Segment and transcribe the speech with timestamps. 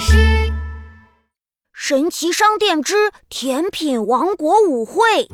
[0.00, 0.16] 事。
[1.72, 5.24] 神奇商店之甜品王国舞会，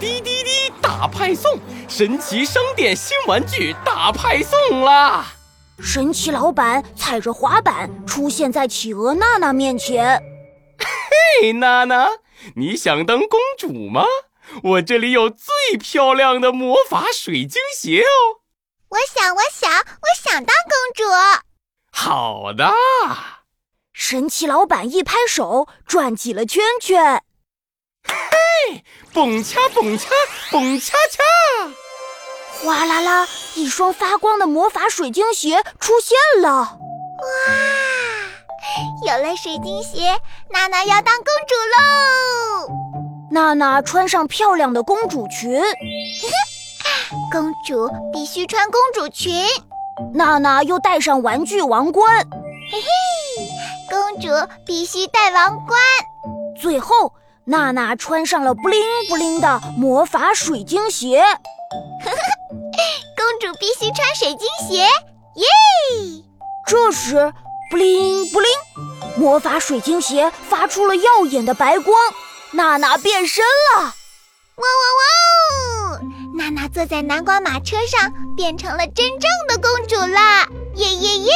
[0.00, 1.58] 滴滴滴大派送！
[1.88, 5.26] 神奇商店新玩具大派送啦！
[5.78, 10.22] 神奇老板踩着滑板出现在企鹅娜娜面前。
[10.78, 12.08] 嘿，娜娜，
[12.56, 14.04] 你想当公主吗？
[14.62, 18.40] 我这里有最漂亮的魔法水晶鞋哦！
[18.88, 21.04] 我想，我想，我想当公主。
[21.90, 22.72] 好的。
[23.98, 27.22] 神奇老板一拍手，转起了圈圈。
[28.06, 30.10] 嘿，蹦恰蹦恰
[30.52, 31.22] 蹦恰恰！
[32.62, 36.50] 哗啦啦，一双发光的魔法水晶鞋出现了。
[36.50, 36.76] 哇，
[39.06, 40.14] 有了水晶鞋，
[40.52, 42.68] 娜娜要当公主喽！
[43.30, 45.58] 娜娜穿上漂亮的公主裙。
[47.32, 49.32] 公主必须穿公主裙。
[50.12, 52.28] 娜娜又戴上玩具王冠。
[52.70, 53.45] 嘿嘿，
[53.88, 54.28] 公主
[54.64, 55.78] 必须戴王冠。
[56.60, 57.12] 最后，
[57.44, 61.22] 娜娜穿上了布灵布灵的魔法水晶鞋。
[63.16, 64.82] 公主必须穿水晶鞋，
[65.34, 65.46] 耶！
[66.66, 67.32] 这时，
[67.70, 68.48] 布灵布灵，
[69.16, 71.96] 魔法水晶鞋发出了耀眼的白光，
[72.52, 73.82] 娜娜变身了！
[74.56, 76.00] 哇哇哇！
[76.36, 80.46] 娜娜坐在南瓜马车上，变成了真正的公主啦！
[80.76, 81.32] 耶耶耶！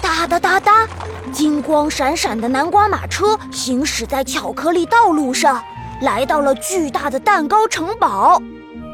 [0.00, 0.88] 哒哒哒哒，
[1.32, 5.64] 金光闪闪的南瓜马车行驶在巧克力道路上，
[6.02, 8.40] 来到了巨大的蛋糕城堡。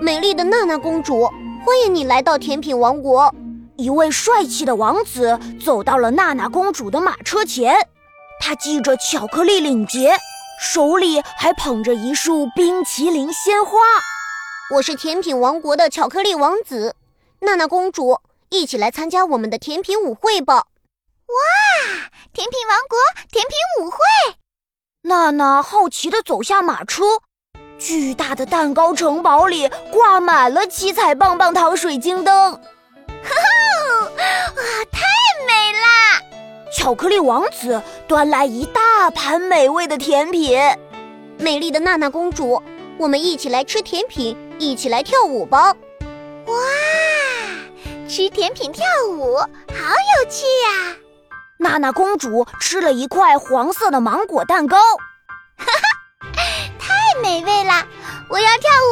[0.01, 1.27] 美丽的娜娜公主，
[1.67, 3.35] 欢迎你来到甜品王国。
[3.77, 7.75] 一位帅气的王子走到了娜娜公主的马车前，
[8.41, 10.17] 他系着巧克力领结，
[10.61, 13.79] 手里还捧着一束冰淇淋鲜花。
[14.77, 16.95] 我是甜品王国的巧克力王子，
[17.41, 20.67] 娜娜公主，一起来参加我们的甜品舞会吧！
[21.29, 22.99] 哇，甜品王国
[23.31, 23.99] 甜品舞会！
[25.03, 27.05] 娜娜好奇地走下马车。
[27.79, 32.61] 巨大的蛋糕城堡里挂满了七彩棒棒糖水晶灯，哈
[33.29, 34.05] 哈，
[34.57, 35.01] 哇，太
[35.47, 36.23] 美啦！
[36.77, 40.59] 巧克力王子端来一大盘美味的甜品。
[41.39, 42.61] 美丽的娜娜公主，
[42.99, 45.73] 我们一起来吃甜品，一起来跳舞吧！
[46.47, 46.55] 哇，
[48.09, 50.97] 吃甜品跳舞好有趣呀！
[51.61, 54.77] 娜娜公主吃了一块黄色的芒果蛋糕。
[55.57, 56.29] 哈哈，
[56.79, 57.85] 太美味啦！
[58.29, 58.91] 我要跳舞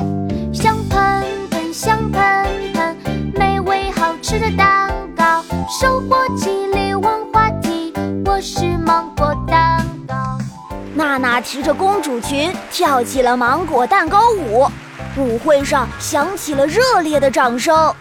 [0.00, 0.52] 喽！
[0.52, 2.96] 香喷喷，香喷喷，
[3.34, 5.44] 美味好吃的蛋糕，
[5.80, 7.92] 收获激励万花题。
[8.26, 10.14] 我是芒果蛋糕。
[10.92, 14.68] 娜娜提着公主裙跳起了芒果蛋糕舞，
[15.16, 17.94] 舞会上响起了热烈的掌声。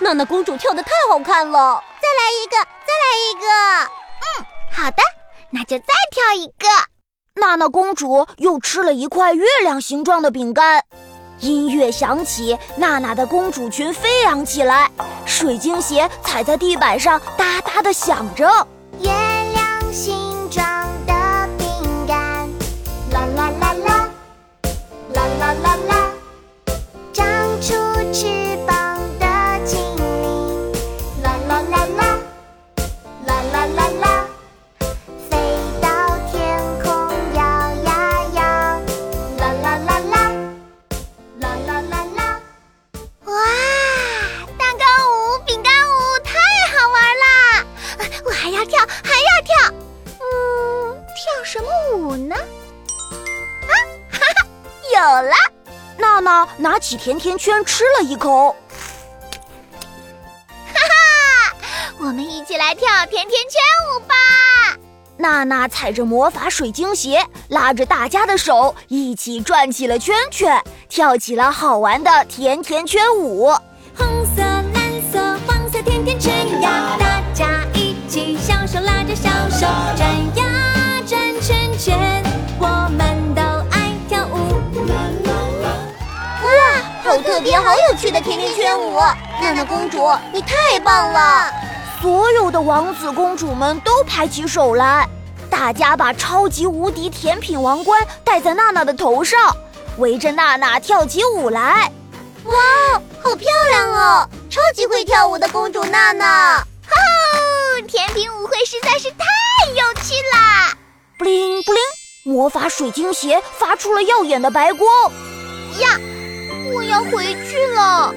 [0.00, 1.80] 娜娜公主跳得太好看了！
[2.10, 2.56] 再来一个，
[2.86, 3.46] 再来一个。
[4.20, 4.96] 嗯，好的，
[5.50, 6.66] 那就再跳一个。
[7.40, 10.84] 娜娜公主又吃了一块月亮形状的饼干，
[11.38, 14.90] 音乐响起，娜娜的公主裙飞扬起来，
[15.24, 18.44] 水晶鞋踩在地板上哒哒的响着。
[18.98, 20.79] 月亮形状
[55.00, 55.34] 有了！
[55.96, 58.54] 娜娜拿起甜甜圈吃了一口，
[60.74, 61.56] 哈哈，
[61.98, 63.58] 我们一起来跳甜甜圈
[63.88, 64.14] 舞吧！
[65.16, 73.46] 娜娜踩着魔法水晶鞋，拉着大家的手，一起转起了圈圈，跳起了好玩的甜甜圈舞。
[73.96, 74.06] 红
[74.36, 79.66] 色、蓝色、黄色甜甜圈呀，大家一起小手拉着小手
[79.96, 80.34] 转
[87.40, 88.98] 特别好有趣的甜甜圈舞，
[89.40, 91.50] 娜娜公主，你太棒了！
[91.98, 95.08] 所有的王子公主们都拍起手来，
[95.48, 99.56] 大家把超级无敌甜品王冠戴在娜娜的头上，
[99.96, 101.90] 围着娜娜跳起舞来。
[102.44, 102.52] 哇，
[103.22, 104.28] 好漂亮哦！
[104.50, 106.58] 超级会跳舞的公主娜娜！
[106.86, 109.24] 哈哈，甜品舞会实在是太
[109.70, 110.74] 有趣啦！
[111.16, 111.82] 布灵布灵，
[112.22, 115.10] 魔法水晶鞋发出了耀眼的白光。
[115.78, 115.98] 呀！
[116.74, 118.14] 我要回去了，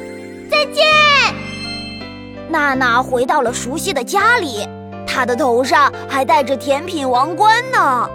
[0.49, 0.83] 再见。
[2.49, 4.67] 娜娜回到了熟悉的家里，
[5.07, 8.09] 她的头上还戴着甜品王冠呢。